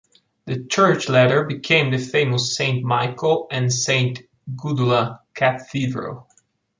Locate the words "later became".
1.09-1.91